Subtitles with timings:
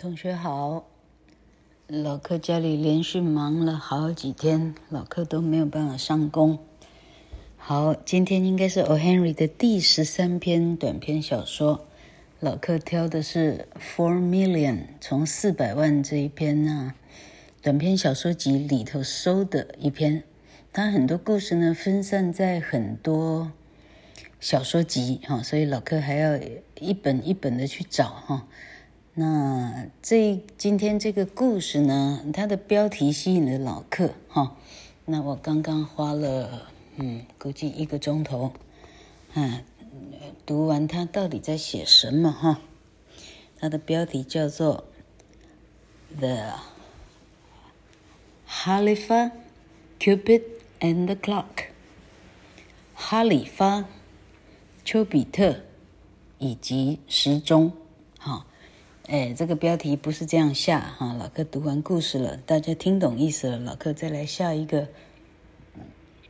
[0.00, 0.86] 同学好，
[1.88, 6.60] 老柯家里连续忙了好几天，老柯都没有办法上工。
[7.56, 8.96] 好，今天应该是 O.
[8.96, 11.84] Henry 的第十三篇短篇小说，
[12.38, 16.94] 老柯挑的是《Four Million》，从四百万这一篇呢、啊、
[17.60, 20.22] 短篇小说集里头收的一篇。
[20.72, 23.50] 它很多故事呢分散在很多
[24.38, 26.38] 小说集哈，所以老柯还要
[26.78, 28.46] 一本一本的去找哈。
[29.20, 34.56] 那这今天这个故事呢，它的标题吸引了老客哈。
[35.06, 38.52] 那我刚刚花了嗯，估计一个钟头，
[39.34, 39.64] 嗯，
[40.46, 42.60] 读完它到底在写什么哈？
[43.58, 44.84] 它的标题叫做
[46.20, 46.52] 《The
[48.48, 49.32] Halifa
[49.98, 50.42] Cupid
[50.78, 51.44] and the Clock》，
[52.94, 53.84] 哈里发、
[54.84, 55.62] 丘比特
[56.38, 57.72] 以及时钟，
[59.10, 61.14] 哎，这个标题不是这样下哈。
[61.18, 64.88] 老柯读完故事了，大家听懂意思了，老柯再来下一个。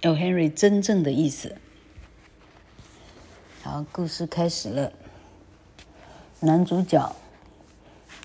[0.05, 0.13] O.
[0.13, 1.57] Henry 真正的意思。
[3.65, 4.93] 好，故事开始了。
[6.39, 7.17] 男主角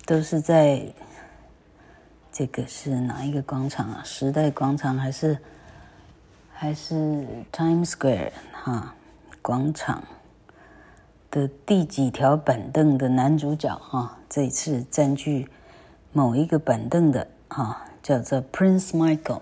[0.06, 0.94] 都是在
[2.32, 4.04] 这个是哪一个广场啊？
[4.04, 5.40] 时代广场还是
[6.54, 6.96] 还是
[7.52, 8.94] Times Square 哈？
[9.42, 10.04] 广场。
[11.34, 15.50] 的第几条板凳的男主角哈，这一次占据
[16.12, 19.42] 某一个板凳的哈，叫做 Prince Michael。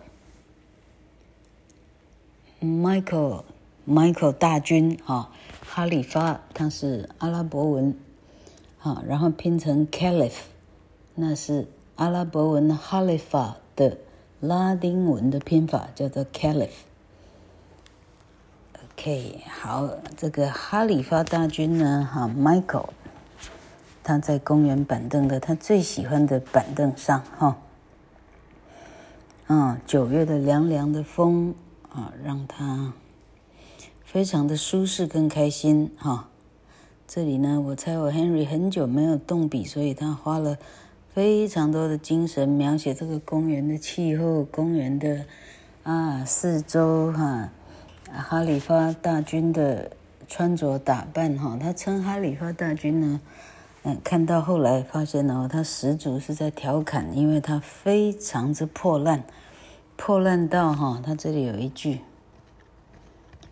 [2.62, 3.44] Michael
[3.86, 5.32] Michael 大军哈，
[5.68, 7.94] 哈里发他是阿拉伯文，
[8.80, 10.44] 哈，然后拼成 Caliph，
[11.16, 13.98] 那是阿拉伯文哈里发的
[14.40, 16.70] 拉丁文的拼法，叫做 Caliph。
[19.02, 22.90] OK，好，这个哈里发大军呢，哈，Michael，
[24.04, 27.58] 他在公园板凳的他最喜欢的板凳上，哈，
[29.48, 31.56] 嗯，九月的凉凉的风
[31.90, 32.94] 啊，让他
[34.06, 36.30] 非常的舒适跟开心，哈。
[37.08, 40.60] 这里呢，我猜我 Henry 很久没有动笔，所以他花了
[41.12, 45.26] 非常多的精神描写这个公园的气候，公园的
[45.82, 47.50] 啊四周哈。
[48.14, 49.92] 哈里发大军的
[50.28, 53.22] 穿着打扮，哈，他称哈里发大军呢，
[53.84, 59.24] 嗯，看到后来发现哦，他十足是在调侃，因为他非常之破烂，
[59.96, 62.02] 破烂到哈，他这里有一句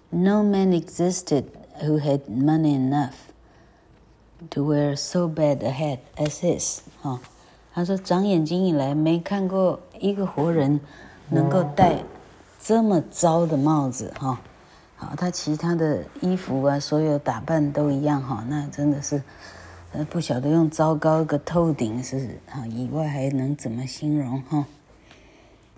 [0.09, 1.45] ：“No man existed
[1.81, 3.13] who had money enough
[4.49, 7.21] to wear so bad a hat as his。”哈，
[7.73, 10.81] 他说长眼睛以来没看过一个活人
[11.29, 12.03] 能够戴
[12.61, 14.41] 这么糟的帽子，哈。
[15.01, 19.23] 好，他其他的衣服啊，所有打扮都一样哈，那真的是，
[19.93, 24.65] 呃，不晓得用糟糕个透顶是啊，以外还能怎么形容哈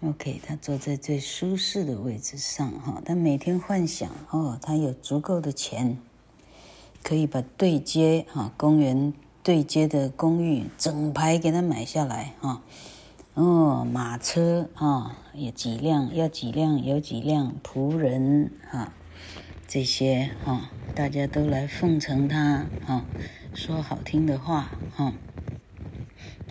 [0.04, 6.00] ？OK，他坐在最舒适的位置上哈，他每天幻想哦，他有足够的钱，
[7.04, 12.64] 可以把对接哈公园对接的公寓整排给他买下来哈，
[13.36, 18.92] 哦，马车啊，有几辆，要几辆有几辆仆人哈。
[19.74, 23.06] 这些哈、大家都来奉承他哈、
[23.54, 25.14] 说好听的话哈。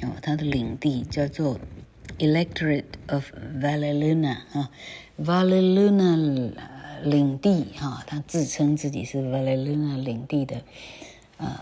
[0.00, 1.60] 哦，他的领地叫做
[2.19, 4.70] Electorate of Valleluna 哈
[5.19, 6.50] ，Valleluna
[7.03, 10.62] 领地哈，他自称自己是 Valleluna 领地的
[11.37, 11.60] 呃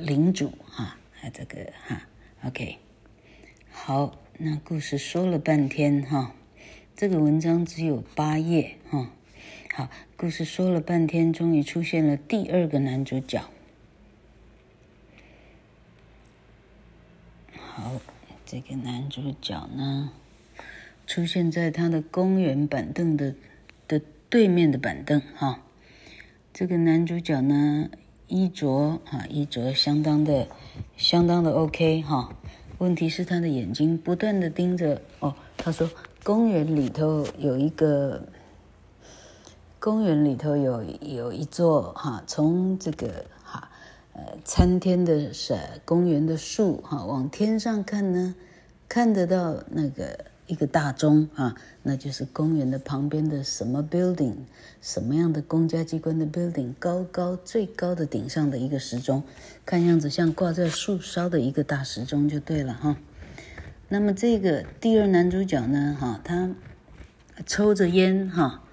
[0.00, 0.96] 领主哈，
[1.34, 2.02] 这个哈
[2.44, 2.78] ，OK，
[3.72, 6.36] 好，那故事说了半天哈，
[6.94, 9.10] 这个文章只有八页哈。
[9.78, 13.44] 好，故事说了半天，终于出现了第二个男主角。
[17.56, 17.92] 好，
[18.44, 20.10] 这个男主角呢，
[21.06, 23.36] 出现在他的公园板凳的
[23.86, 25.22] 的对面的板凳。
[25.36, 25.62] 哈，
[26.52, 27.88] 这个男主角呢，
[28.26, 30.48] 衣着啊，衣着相当的
[30.96, 32.36] 相当的 OK 哈。
[32.78, 35.36] 问题是他的眼睛不断的盯着哦。
[35.56, 35.88] 他说，
[36.24, 38.26] 公园里头有一个。
[39.88, 43.70] 公园里头有有一座哈，从这个哈
[44.12, 45.56] 呃参天的是
[45.86, 48.34] 公园的树哈，往天上看呢，
[48.86, 54.34] 看得到那个一个大钟啊，那就是公园的旁边的什么 building，
[54.82, 59.22] 什么样的公家机关的 building，高高最高的顶上的一个时钟，
[59.64, 62.98] 看样子像挂在树梢的一个大时钟就对了哈。
[63.88, 66.54] 那么这个第二男主角呢哈，他
[67.46, 68.64] 抽着烟哈。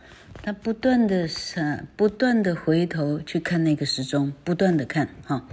[0.46, 1.28] 他不断的
[1.96, 5.44] 不断的回头去看那个时钟，不断的看哈，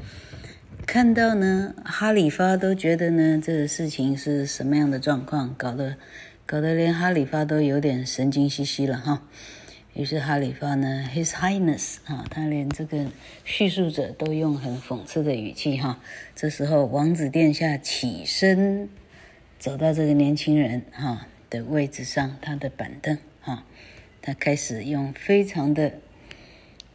[0.87, 5.97] 看到呢，哈里发都觉得呢，这个事情是什么样的状况，搞得
[6.45, 9.23] 搞得连哈里发都有点神经兮兮了哈。
[9.95, 13.07] 于是哈里发呢，His Highness 啊，他连这个
[13.47, 16.01] 叙述者都用很讽刺的语气哈。
[16.37, 18.91] 这时候王子殿下起身，
[19.59, 23.65] 走到这个年轻人哈的位置上，他的板凳哈，
[24.23, 25.93] 他开始用非常的。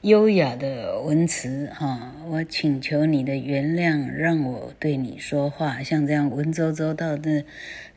[0.01, 5.81] 优雅的文词哈，我请求你的原谅，让我对你说话。
[5.81, 7.43] 像这样文绉绉到的，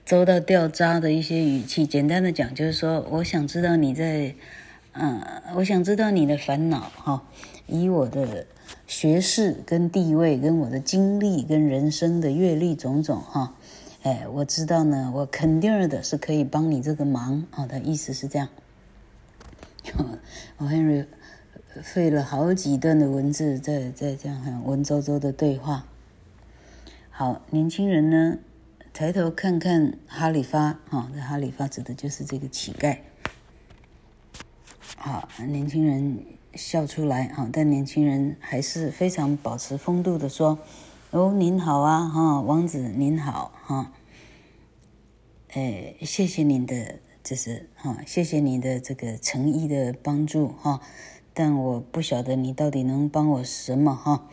[0.05, 4.35] 绉到掉渣的一些语气，简单的讲就是说，我想知道你在，
[4.93, 5.21] 嗯，
[5.57, 7.23] 我想知道你的烦恼哈。
[7.67, 8.47] 以我的
[8.87, 13.55] 学识跟地位，跟我的经历跟人生的阅历种种哈，
[14.03, 17.67] 哎，我知道呢，我肯定的是可以帮你这个忙啊。
[17.67, 18.49] 他意思是这样，
[20.61, 21.07] 我 Henry。
[21.85, 25.87] 费了好几段的文字，在在这样很文绉绉的对话。
[27.11, 28.39] 好，年轻人呢，
[28.93, 32.99] 抬头看看哈里发，哈、哦，这哈里发指的就是这个乞丐。
[34.97, 36.25] 好，年轻人
[36.55, 40.59] 笑出来，哈，但年轻人还是非常保持风度的说
[41.13, 43.93] ：“哦，您好啊，哈，王子您好，哈，
[45.53, 50.81] 哎，谢谢您的，这是哈，谢谢你的这个诚意的帮助，哈。”
[51.33, 54.29] 但我不晓得你到底能帮我什么哈，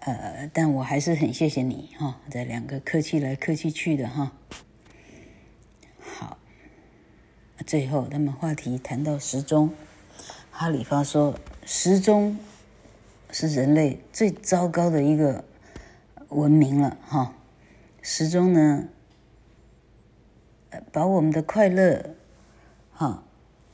[0.00, 2.20] 呃，但我还是很谢谢你哈。
[2.28, 4.32] 这两个客气来客气去的哈。
[6.00, 6.36] 好，
[7.64, 9.70] 最后他们话题谈到时钟，
[10.50, 12.36] 哈里发说，时钟
[13.30, 15.44] 是人类最糟糕的一个
[16.30, 17.32] 文明了哈。
[18.02, 18.88] 时钟呢，
[20.92, 22.14] 把我们的快乐
[22.92, 23.22] 哈。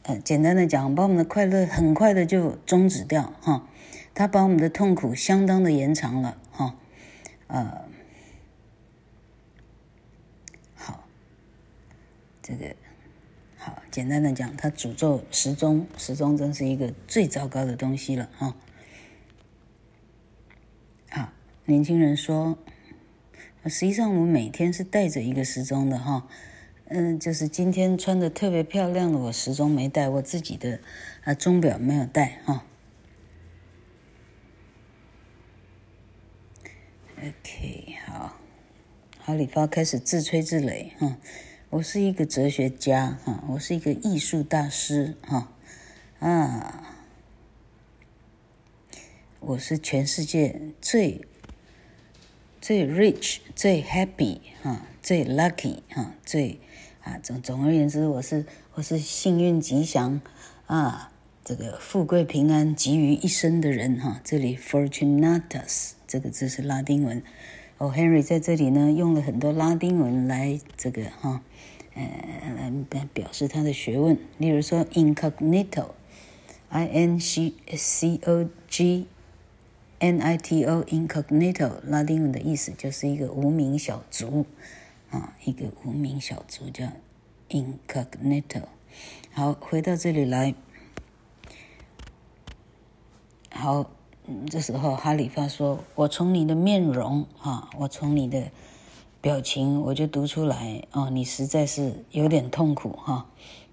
[0.02, 3.68] 呃，简单的讲，把我们的快乐很快的就终止掉哈，
[4.14, 6.74] 他把我们的痛苦相当的延长了哈，
[7.48, 7.84] 呃，
[10.74, 11.04] 好，
[12.40, 12.74] 这个
[13.58, 18.56] 好，简单的讲，他诅咒时钟，时钟真是一个最糟糕的东西了哈。
[21.10, 21.28] 好，
[21.66, 22.56] 年轻人说，
[23.66, 26.26] 实际上我们每天是带着一个时钟的哈。
[26.92, 30.80] 嗯，就是今天穿的特别漂亮的，我时钟没带，我自己的
[31.22, 32.64] 啊钟表没有带哈。
[37.16, 38.40] OK，好，
[39.20, 41.16] 哈里发开始自吹自擂哈，
[41.68, 45.52] 我是一个哲学家哈，我是一个艺术大师哈，
[46.18, 46.96] 啊，
[49.38, 51.24] 我是全世界最
[52.60, 56.58] 最 rich、最 happy 哈、最 lucky 哈、最。
[57.02, 58.44] 啊，总总而言之，我是
[58.74, 60.20] 我是幸运吉祥
[60.66, 61.10] 啊，
[61.42, 67.22] 这个富贵平安集于一身的人哈、这里 Fortunatus 这个字是拉丁文，
[67.78, 71.42] 哦，Henry 在这里呢用了很多拉丁文来这个哈，
[71.94, 74.18] 呃、来表示他的学问。
[74.36, 79.06] 例如说 incognito，I N C C O G
[80.00, 84.44] N I T O，incognito，拉丁文的意思就是一个无名小卒。
[85.10, 86.86] 啊，一个无名小卒叫
[87.48, 88.62] incognito。
[89.32, 90.54] 好，回到这里来。
[93.52, 93.90] 好，
[94.48, 98.50] 这时候哈里发说：“我从你的面容，哈，我从你的
[99.20, 103.26] 表情，我就读出来，哦，你实在是有点痛苦，哈。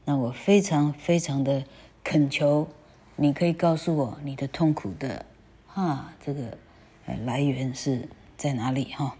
[0.06, 1.64] 那我非常非常的
[2.04, 2.68] 恳求，
[3.16, 5.26] 你可以告诉我你的痛苦的，
[5.68, 6.58] 哈，这个
[7.24, 9.16] 来源是在哪里，哈。”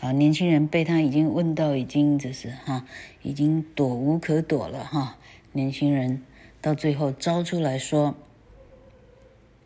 [0.00, 2.86] 啊，年轻人被他已经问到，已经就是哈，
[3.20, 5.18] 已经躲无可躲了哈。
[5.52, 6.24] 年轻人
[6.62, 8.14] 到最后招出来说：“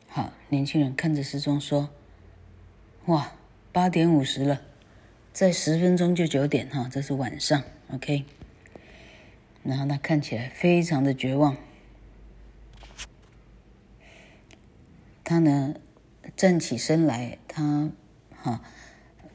[0.09, 1.89] 好，年轻人看着时钟说，
[3.07, 3.33] 哇，
[3.71, 4.61] 八点五十了，
[5.33, 7.63] 再十分钟就九点哈，这是晚上
[7.93, 8.25] ，OK。”
[9.63, 11.57] 然后他看起来非常的绝望，
[15.23, 15.77] 他呢
[16.35, 17.93] 站起身来，他
[18.37, 18.61] 哈。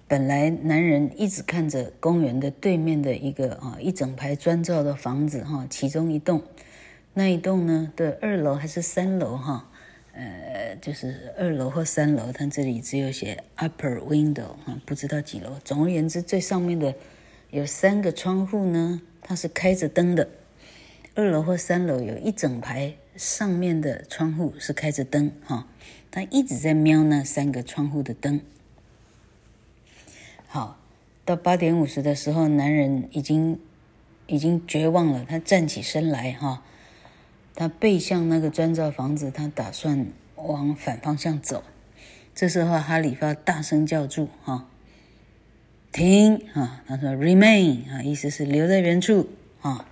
[0.09, 6.41] 本来男人一直看着公园的对面的一个啊一整排砖造的房子哈，其中一栋，
[7.13, 9.69] 那一栋呢的二楼还是三楼哈，
[10.13, 15.51] 呃，就是二楼或三楼，它这里只有写 upper window 哈，不知道几楼。
[15.63, 16.91] 总而言之，最上面的
[17.51, 20.27] 有三个窗户呢，它是开着灯的。
[21.13, 25.67] 二楼或三楼有一整排上面的窗户是开着灯哈，
[26.09, 28.41] 他一直在瞄那三个窗户的灯。
[30.51, 30.79] 好，
[31.25, 33.59] 到八点五十的时候，男人已经
[34.25, 35.23] 已经绝望了。
[35.23, 36.63] 他站起身来，哈，
[37.53, 41.63] 他背向那个砖造房子，他打算往反方向走。
[42.33, 44.67] 这时候哈里发大声叫住：“哈，
[45.91, 49.29] 停！”啊，他说：“Remain！” 啊，意思是留在原处
[49.61, 49.85] 啊。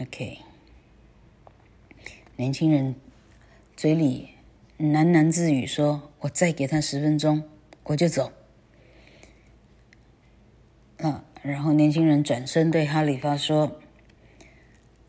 [0.00, 0.38] OK，
[2.36, 2.94] 年轻人
[3.76, 4.30] 嘴里
[4.78, 7.42] 喃喃自语说：“我再给他十分钟，
[7.84, 8.32] 我就走。”
[10.98, 13.80] 啊，然后年轻人转身对哈里发说：“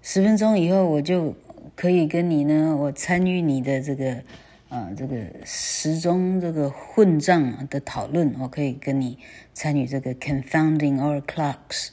[0.01, 1.35] 十分钟以后，我就
[1.75, 4.23] 可以跟你呢，我参与你的这个，
[4.69, 9.17] 啊，这个时钟这个混账的讨论，我可以跟你
[9.53, 11.89] 参与这个 confounding our clocks，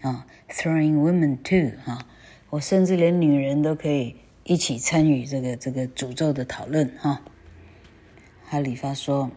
[0.00, 2.06] 啊，throwing women too，啊。”
[2.50, 4.16] 我甚至连女人都可以
[4.48, 7.20] 一起参与这个这个诅咒的讨论哈。
[8.46, 9.30] 哈里发说：“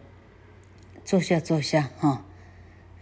[1.04, 2.24] 坐下，坐下哈。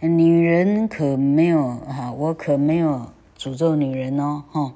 [0.01, 4.75] 女人可没有哈，我可没有诅咒女人哦哈。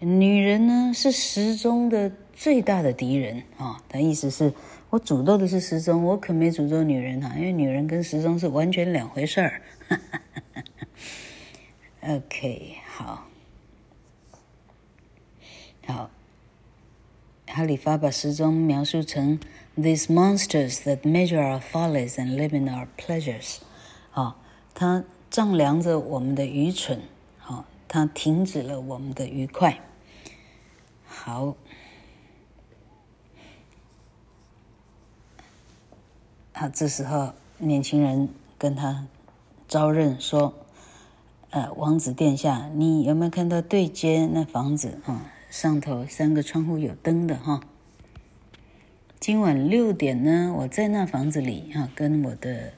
[0.00, 3.80] 女人呢是时钟的最大的敌人啊。
[3.88, 4.52] 他意思是
[4.90, 9.62] 我诅咒的是时钟，我可没诅咒女人哈，因为女人跟时钟是完全两回事儿。
[12.02, 13.26] OK，好。”
[15.86, 16.10] 好，
[17.48, 19.40] 哈里发把时钟描述成
[19.76, 23.56] these monsters that measure our follies and live in our pleasures。
[24.12, 24.36] 啊，
[24.74, 27.00] 它丈量着我们的愚蠢，
[27.38, 29.80] 好，它停止了我们的愉快。
[31.06, 31.56] 好，
[36.52, 38.28] 啊，这时候年轻人
[38.58, 39.06] 跟他
[39.66, 40.54] 招认说
[41.50, 47.60] ：“呃，王子殿下，你有没有看到对街那房子啊？”上头三个窗户有灯的哈。
[49.18, 52.74] 今晚六点呢，我在那房子里哈，跟我的，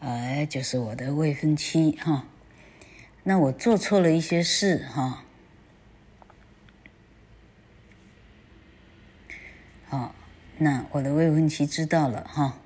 [0.00, 2.24] 呃，就是我的未婚妻哈。
[3.22, 5.24] 那我做错了一些事哈。
[9.86, 10.14] 好，
[10.56, 12.58] 那我的未婚妻知道了哈。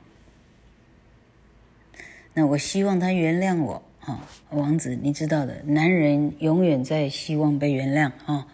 [2.34, 4.20] 那我希望她原谅我哈，
[4.50, 8.46] 王子，你知道的，男人永远在希望被原谅哈。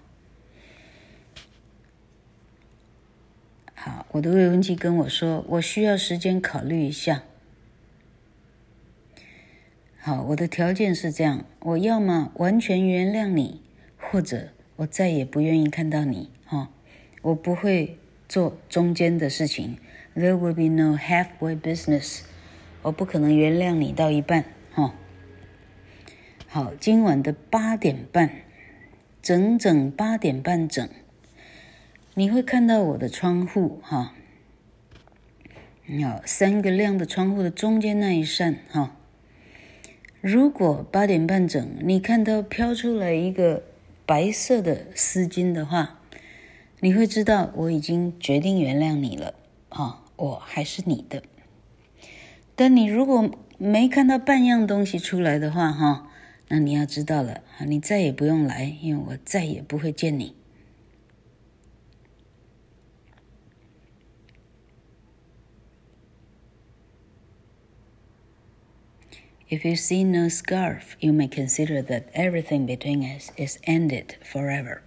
[4.13, 7.23] 我的未婚妻跟我说，我需要时间考虑一下。
[10.01, 13.61] 好，我的条件是这样：我要么完全原谅你，
[13.99, 16.31] 或者我再也不愿意看到你。
[16.47, 16.71] 哈、
[17.23, 19.77] 我不会做中间的事情。
[20.17, 22.21] There will be no halfway business。
[22.83, 24.45] 我不可能原谅你到一半。
[24.73, 24.95] 哈、
[26.47, 28.31] 好，今晚的八点半，
[29.21, 30.89] 整整八点半整。
[32.19, 34.13] 你会看到我的窗户，哈，
[35.87, 38.97] 有三个亮的窗户的中间那一扇，哈。
[40.21, 43.63] 如果八点半整，你看到飘出来一个
[44.05, 46.01] 白色的丝巾的话，
[46.81, 49.35] 你会知道我已经决定原谅你了，
[49.69, 51.23] 啊，我还是你的。
[52.57, 56.11] 但你如果没看到半样东西出来的话，哈，
[56.49, 60.35] 那你要知道了，啊，你再也不用来，因为我再也不会见你。
[69.51, 74.81] If you see no scarf, you may consider that everything between us is ended forever.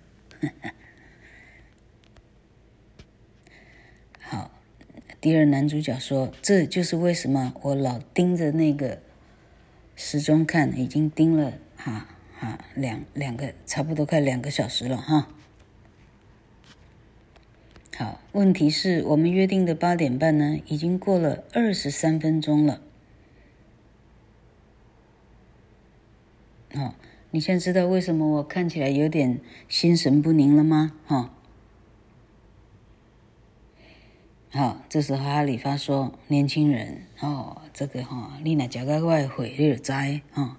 [4.20, 4.52] 好，
[5.20, 9.02] 第二男主角说：“这就是为什么我老盯着那个
[9.96, 12.06] 时钟看，已经盯了哈
[12.38, 15.30] 哈两两个，差不多快两个小时了哈。”
[17.98, 22.80] 好，问题是我们约定的八点半呢，已经过了二十三分钟了。
[26.74, 26.94] 哦，
[27.32, 30.94] 你现在知道为什么我看起来有点心神不宁了吗？
[31.06, 31.30] 哈、哦，
[34.52, 39.92] 好，这时候哈里发说：“年轻人，哦，这个哈、哦，你那脚盖外汇你就知
[40.34, 40.58] 啊。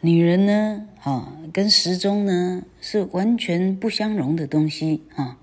[0.00, 5.38] 女人呢，啊、哦，跟时钟呢是完全不相容的东西啊。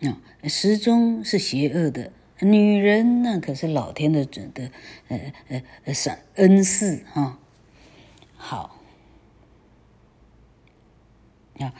[0.00, 2.10] 那、哦，时钟是邪恶的，
[2.40, 4.70] 女人那可是老天的准的，
[5.08, 7.22] 呃呃呃，赏恩赐哈。
[7.22, 7.38] 哦”
[8.48, 8.76] 好，
[11.58, 11.74] 啊，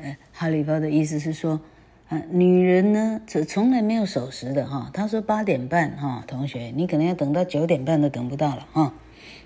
[0.00, 1.60] 呃，哈里发的意思是说，
[2.08, 4.88] 啊，女人呢，这从来没有守时的哈。
[4.94, 8.94] 他说八点半哈，同学，你可能要等到九点半都等不到了哈。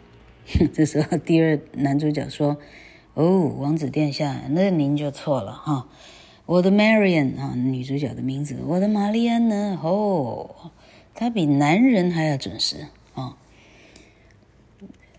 [0.75, 2.59] 这时候，第二男主角说
[3.15, 5.89] ：“哦，王子殿下，那您就错了哈。
[6.45, 9.81] 我的 Marian 啊，女主角的名字，我的玛丽安呢？
[9.83, 10.71] 哦，
[11.15, 13.39] 她比男人还要准时啊。”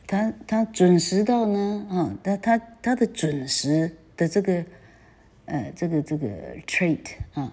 [0.08, 4.66] 他他准时到呢，啊，他他他的准时的这个，
[5.46, 6.28] 呃，这个这个
[6.66, 7.02] trait
[7.34, 7.52] 啊，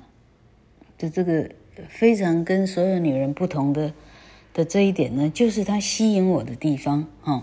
[0.97, 1.51] 的这个
[1.89, 3.93] 非常跟所有女人不同的
[4.53, 7.43] 的这一点呢，就是她吸引我的地方哈。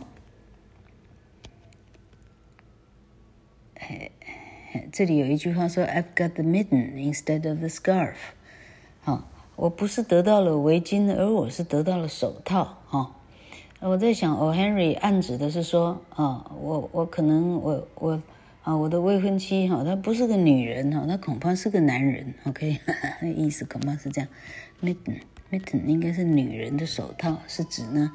[3.75, 4.09] 哎，
[4.93, 8.15] 这里有一句话说：“I've got the mitten instead of the scarf。”
[9.03, 9.27] 哈，
[9.57, 13.17] 我不是得到了围巾，而我是得到了手套哈。
[13.81, 18.21] 我在想，哦，Henry 暗指的是说啊，我我可能我我。
[18.63, 22.31] 啊，我的未婚妻哈，她不是个女人哈，她恐怕是个男人。
[22.43, 22.77] OK，
[23.19, 24.29] 那 意思恐怕是这样。
[24.83, 28.11] Mitten，Mitten 应该是女人的手套，是指呢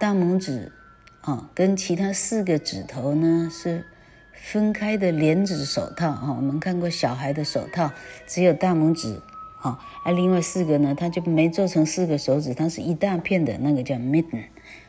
[0.00, 0.72] 大拇指
[1.20, 3.84] 啊跟其他四个指头呢是
[4.32, 6.32] 分开的连指手套哈。
[6.34, 7.92] 我们看过小孩的手套，
[8.26, 9.20] 只有大拇指
[9.60, 14.44] 啊，而另外四个呢，它就没做成四个手指，它是一大片的那个叫 Mitten。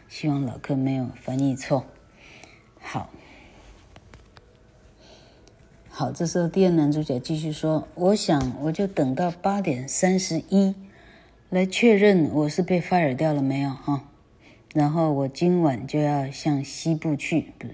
[0.09, 1.85] 希望老客没有翻译错。
[2.79, 3.09] 好。
[5.89, 10.75] 好，这时候第二男主角继续说：“我想，我就等到八点三十一，
[11.49, 14.03] 来确认我是被 fire 掉了没有哈。
[14.75, 17.73] 然后我今晚就要向西部去，不是，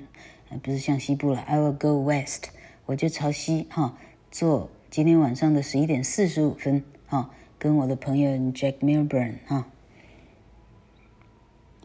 [0.63, 2.46] 不是向西部了，I will go west，
[2.86, 3.98] 我就朝西哈，
[4.32, 9.73] 坐今天晚上的十一点四十五分哈，跟我的朋友 Jack Milburn 哈。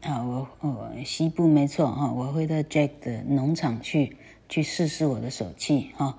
[0.03, 4.17] 啊，我我西部没错哈，我会到 Jack 的农场去，
[4.49, 6.19] 去试试我的手气哈。”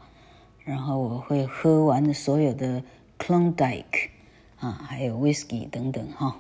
[0.65, 2.83] 然后我会喝完所有的
[3.17, 4.09] Klondike
[4.59, 6.39] 啊，还有 Whisky 等等哈。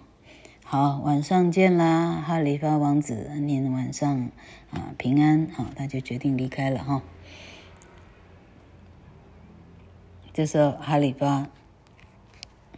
[0.63, 4.29] 好，晚上见啦，哈里发王子，您晚上
[4.69, 7.01] 啊平安啊，他就决定离开了哈。
[10.31, 11.47] 这时候哈里发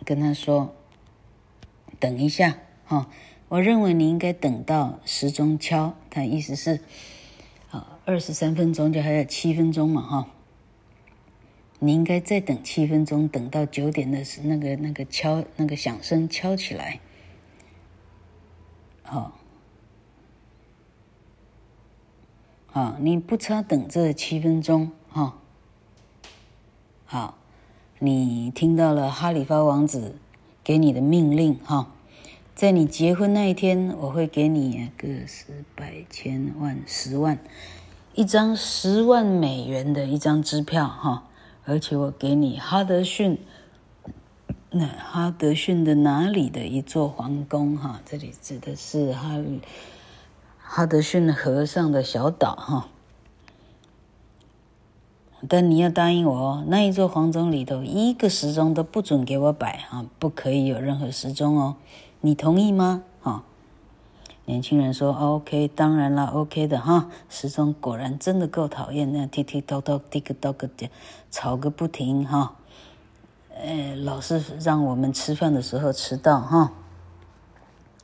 [0.06, 0.74] 跟他说
[2.00, 3.10] ：“等一下哈，
[3.51, 6.79] 我认为你应该等到时钟敲。”他意思是
[7.70, 10.27] 啊，二十三分钟就还有七分钟嘛哈。
[11.79, 17.01] 你应该再等七分钟，等到九点的时，那个那个敲那个响声敲起来。
[19.03, 19.34] 好，
[22.67, 25.38] 好，你不差等这七分钟哈。
[27.04, 27.38] 好，
[27.99, 30.15] 你听到了哈里发王子
[30.63, 31.91] 给你的命令哈，
[32.54, 37.40] 在你结婚那一天，我会给你个十百千万十万
[38.14, 41.24] 一张十万美元的一张支票哈。
[41.64, 43.40] 而且我给你哈德逊，
[44.72, 48.02] 那哈德逊的哪里的一座皇宫哈？
[48.06, 49.42] 这里指的是哈
[50.58, 52.88] 哈德逊河上的小岛哈。
[55.48, 61.78] 但你要答应我哦，那一座皇宫里头一个时钟都不准给我摆哈，不可以有任何时钟哦。
[62.21, 63.03] 你同意吗？
[63.21, 63.43] 哈。
[64.45, 67.10] 年轻人说：“OK，当然了，OK 的哈。
[67.29, 70.89] 时钟果然真的够讨厌，那 tick tick tock tock tick tock 的
[71.29, 72.55] 吵个不停哈。
[73.55, 76.73] 呃，老是让我们吃饭的时候迟到哈。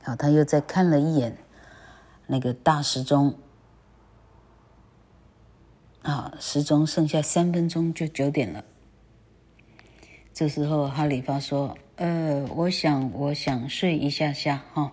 [0.04, 1.36] 好，他又再看了一眼
[2.28, 3.34] 那个大时钟，
[6.02, 8.64] 啊，时钟剩下三分钟就九点了。
[10.38, 14.92] 这时候哈里发说：‘呃，我想，我想睡一下下哈。’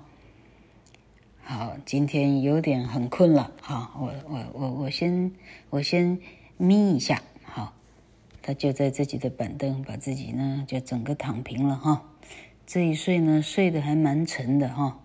[1.46, 5.32] 好，今天有点很困了，哈，我我我我先
[5.70, 6.20] 我先
[6.58, 7.76] 眯一下，好，
[8.42, 12.10] 他就在自己的板凳把自己呢就整个躺平了，哈，
[12.66, 15.00] 这一睡呢睡得还蛮沉的，哈，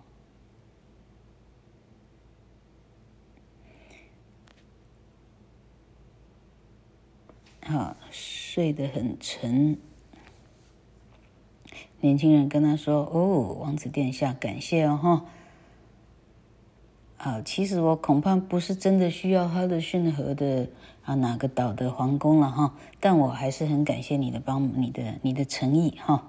[7.61, 9.77] 好，睡得很沉。
[12.01, 15.25] 年轻人跟他说：“哦，王子殿下，感谢哦，哈。”
[17.17, 20.67] 啊，其实我恐怕不是真的需要哈德逊河的
[21.03, 26.23] 啊哪个岛的皇宫了哈，但我还是很感谢你的帮你的你的诚意哈。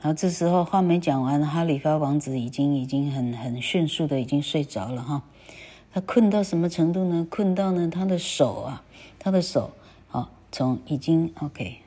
[0.00, 5.22] 然后，这时候话没讲完，哈里发王子已经已经很很迅速的已经睡着了哈。
[5.92, 7.24] 他困到什么程度呢？
[7.30, 8.82] 困到呢他的手啊，
[9.20, 9.70] 他的手
[10.10, 11.78] 啊从已经 OK，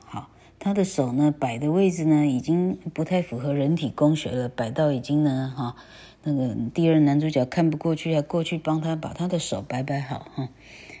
[0.64, 5.76] 他的手呢摆的位置呢已经不太符合人体工学了，摆到已经呢哈。
[6.22, 10.48] 那个第二男主角看不过去，要过去帮他把他的手摆摆好哈。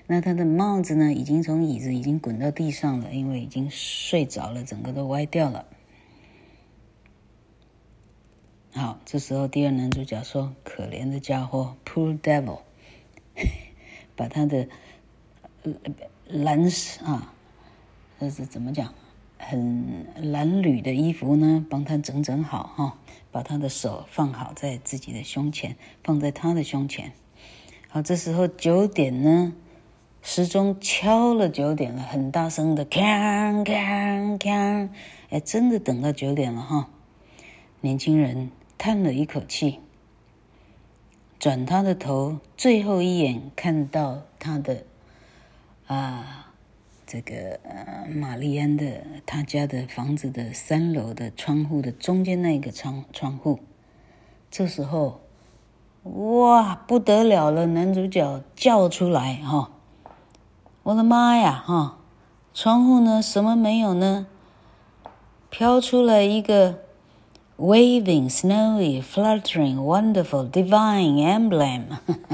[0.06, 5.64] 那他的帽子呢，已经从椅子已经滚到地上了，因为已经睡着了，整个都歪掉了。
[8.72, 12.58] 好，这时候第二男主角说：“可怜的家伙，Poor devil，
[14.14, 14.68] 把他的
[16.28, 16.68] 蓝
[17.02, 17.32] 啊，
[18.20, 18.92] 这是怎么讲？
[19.48, 22.98] 很褴褛的衣服呢，帮他整整好哈。”
[23.34, 27.10] 把他的手放好在自己的胸前，放在他的胸前。
[27.88, 29.52] 好，这时候九点呢，
[30.22, 34.88] 时钟敲了九点了，很大声的，锵锵锵，
[35.30, 36.88] 哎，真的等到九点了哈。
[37.80, 39.80] 年轻人叹了一口气，
[41.40, 44.84] 转他的头，最后一眼看到他的
[45.88, 46.43] 啊，
[47.06, 53.60] 这个呃，玛丽安的他家的房子的三楼的窗户的中间那个窗窗户，
[54.50, 55.20] 这时候，
[56.04, 59.70] 哇，不得了了，男主角叫出来哈。
[60.82, 61.62] 我的妈呀！
[61.66, 61.98] 哈，
[62.52, 63.22] 窗户呢？
[63.22, 64.26] 什么没有呢？
[65.48, 66.80] 飘出来一个
[67.56, 71.84] waving, snowy, fluttering, wonderful, divine emblem，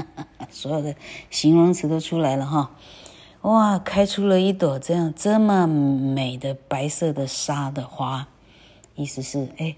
[0.49, 0.95] 所有的
[1.29, 2.71] 形容词都出来了哈！
[3.41, 8.27] 哇，开出了一朵这样这么美的白色的纱的花，
[8.93, 9.75] 意思是哎，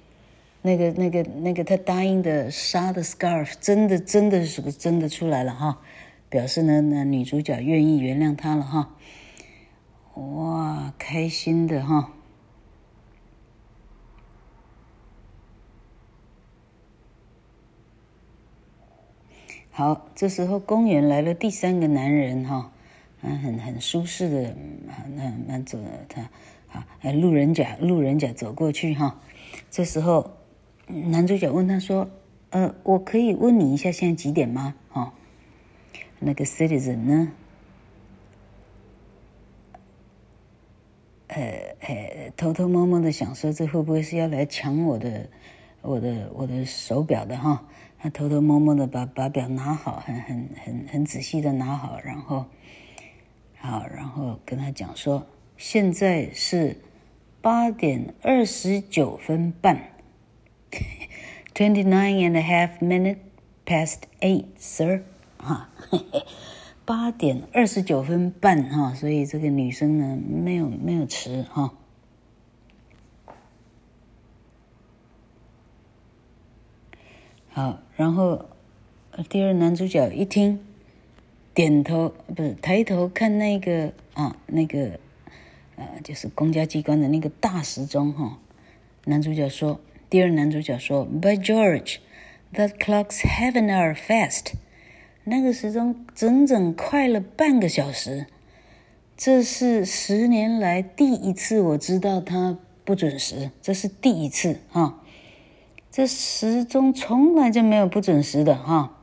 [0.61, 5.79] 那个那个那个他答应的纱的 scarf 真的真的是不是真的出来了哈？
[6.27, 8.89] 表示呢，那女主角愿意原谅他了哈，
[10.15, 12.11] 哇，开心的哈。
[19.71, 22.72] 好，这时候公园来了第三个男人哈，
[23.23, 24.55] 嗯，很很舒适的，
[25.15, 26.21] 那那走他
[26.71, 29.19] 啊，路人甲路人甲走过去哈，
[29.71, 30.31] 这时候
[30.87, 32.09] 男主角问他说
[32.51, 35.13] ：“呃，我可以问你一下，现在几点吗？”哈。
[36.19, 37.31] 那个 citizen 呢？
[41.27, 41.41] 呃
[41.79, 45.29] 呃，偷偷摸摸的想说，这会不会是要来抢我的、
[45.81, 47.65] 我的、我的手表的哈？
[47.99, 52.45] 他偷偷摸摸的把把表拿好，很很很很仔细的拿好，然后
[53.65, 56.75] 好，然后跟他讲说，现在是
[57.41, 59.91] 八点二十九分半，
[61.55, 63.19] twenty nine and a half minute
[63.65, 65.03] past eight, sir.
[65.39, 65.69] 哈，
[66.83, 71.73] 八点二十九分半哈，所以这个女生呢没有没有迟哈。
[77.47, 78.45] 好，然后
[79.29, 80.59] 第二男主角一听，
[81.53, 84.99] 点头不是抬头看那个啊那个
[85.75, 88.39] 呃就是公家机关的那个大时钟哈。
[89.05, 91.97] 男主角说，第二男主角说，By George,
[92.53, 94.53] that clock's half an hour fast.
[95.25, 98.27] 那个时钟整整快了半个小时，
[99.15, 105.01] 这是十年来第一次我知道它不准时，这是第一次哈。
[105.91, 109.02] 这时钟从来就没有不准时的哈。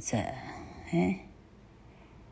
[0.00, 0.34] 在，
[0.90, 1.20] 哎，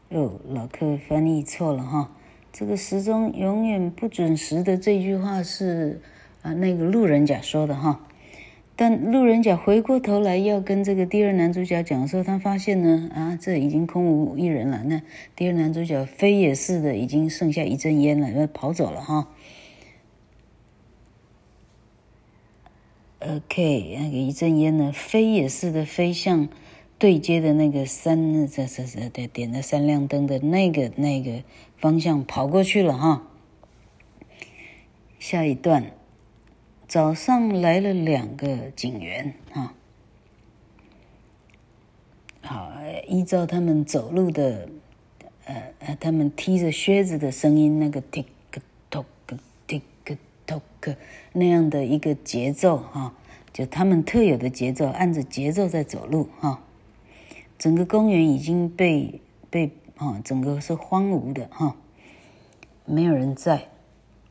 [0.09, 2.11] 哦，老客翻译错了哈。
[2.51, 6.01] 这个时钟永远不准时的这句话是
[6.43, 8.01] 啊，那个路人甲说的哈。
[8.75, 14.83] 但路人甲回过头来要跟这个第二男主角讲的时候，他发现呢，啊，这已经空无一人了。
[14.85, 15.03] 那
[15.37, 19.29] 第二男主角飞也似的已经剩下一阵烟了，要跑走了哈。
[23.19, 26.49] OK，那个一阵烟呢，飞也似的飞向
[26.99, 31.43] 对接的那个三，这这这对点了三亮灯的那个那个
[31.79, 33.29] 方向跑过去了哈。
[35.19, 35.93] 下一段。
[36.89, 39.75] 早上来了两个警员啊，
[42.41, 42.73] 好，
[43.07, 44.71] 依照他们走路的，
[45.45, 48.25] 呃呃，他们踢着靴子的声音，那个 tick
[48.91, 49.05] tock
[49.67, 49.83] tick
[50.47, 50.97] tock
[51.35, 53.15] 那样的一个节奏哈，
[53.53, 56.65] 就他们特有的节奏，按着节奏在走路哈。
[57.59, 61.77] 整个公园已经被被啊，整个是荒芜的哈，
[62.85, 63.69] 没有人在，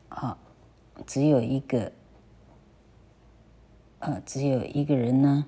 [0.08, 0.38] 啊，
[1.06, 1.92] 只有一个。
[4.00, 5.44] 呃，只有一个人呢，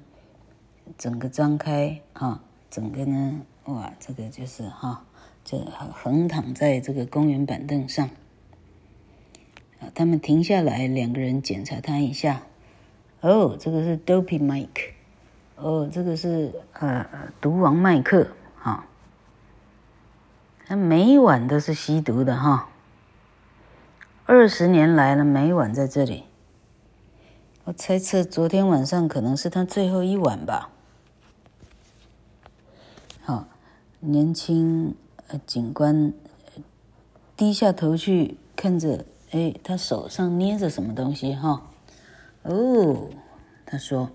[0.98, 5.06] 整个张开啊，整个呢，哇，这个就是哈，
[5.44, 5.56] 这
[5.94, 8.10] 横躺在这个公园板凳上。
[9.78, 12.42] 啊，他们停下来，两个人检查他一下。
[13.20, 14.94] 哦，这个是 Dopey Mike，
[15.60, 17.06] 哦，这个是呃
[17.40, 18.26] 毒王麦克
[18.62, 18.86] 啊。
[20.66, 22.68] 他每晚都是吸毒的哈，
[24.24, 26.24] 二十年来了，每晚在这里。
[27.64, 30.70] 我猜测昨天晚上可能是他最后一晚吧。
[33.22, 33.46] 好，
[33.98, 34.94] 年轻
[35.26, 36.12] 呃警官
[37.36, 41.62] 低下头去看着，哎，他手上捏着什么东西哈？
[42.44, 43.08] 哦，
[43.66, 44.10] 他说：“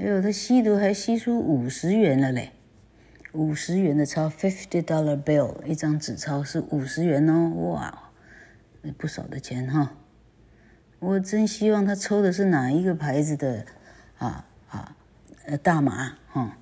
[0.00, 2.52] 哎呦，他吸毒还吸出五十元了嘞，
[3.32, 8.10] 五十元的钞，fifty dollar bill，一张纸钞是五十元哦，哇，
[8.96, 9.92] 不少的钱哈。”
[11.00, 13.66] 我真希望他抽的是哪一个牌子的，
[14.16, 14.96] 啊啊，
[15.44, 16.56] 呃，大麻哈，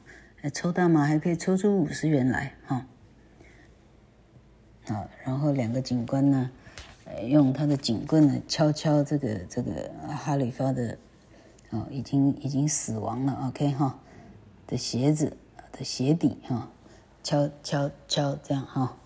[0.53, 2.87] 抽大麻还可以抽出五十元来哈。
[4.87, 6.51] 好，然后两个警官呢，
[7.29, 10.99] 用他的警棍呢敲敲这个这个哈里发的，
[11.71, 13.99] 哦，已经已经死亡了，OK 哈
[14.67, 15.37] 的鞋子
[15.73, 16.69] 的鞋底哈，
[17.23, 18.97] 敲敲敲这样哈。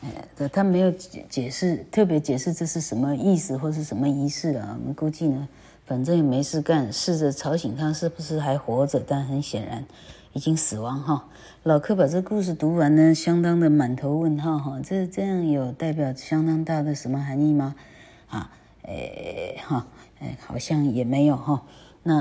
[0.00, 4.76] 哎，他没有解解释，特别解释这是什么意思或是什么仪式啊？
[4.80, 5.48] 我们估计呢，
[5.86, 9.00] 反正也没事干，试着吵醒他，是不是还活着？
[9.04, 9.84] 但很显然
[10.32, 11.28] 已经死亡哈。
[11.64, 14.80] 老柯把这故事读完呢，相当的满头问号哈。
[14.84, 17.74] 这这样有代表相当大的什么含义吗？
[18.28, 19.86] 啊，哎哈，
[20.20, 21.62] 哎，好像也没有哈。
[22.02, 22.20] 那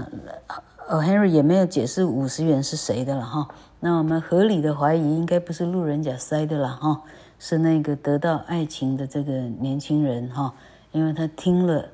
[0.87, 3.47] 哦，Henry 也没有解释五十元是谁的了哈。
[3.79, 7.01] 那我们合理的怀疑，应该不是路人甲塞的了哈。
[7.39, 10.51] 是那个得到爱情的这个年轻人哈，
[10.91, 11.85] 因为他听了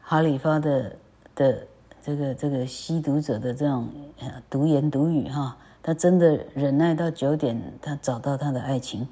[0.00, 0.96] 哈里发的
[1.34, 1.66] 的
[2.02, 3.86] 这个这个吸毒者的这种
[4.48, 9.06] 毒言毒语哈，他真的忍耐到九点，他找到他的爱情。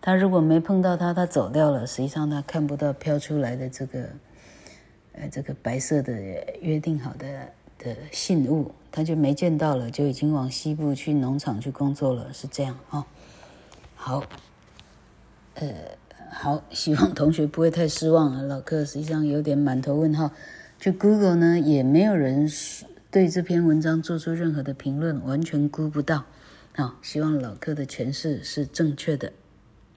[0.00, 4.08] 他如果没碰到他，他走掉了，实际上他看不到飘出来的这个
[5.12, 6.12] 呃这个白色的
[6.60, 7.48] 约定好的
[7.78, 13.06] 的信物，他就没见到了，就已经往西部去农场去工作了，是这样哈。
[13.94, 14.24] 好。
[15.54, 15.68] 呃，
[16.30, 18.40] 好，希望同学不会太失望啊。
[18.40, 20.30] 老柯实际上有点满头问号，
[20.78, 22.50] 就 Google 呢也没有人
[23.10, 26.24] 对这篇文章做出任何的评论，完全估不到。
[26.74, 29.30] 好，希望老柯的诠释是正确的。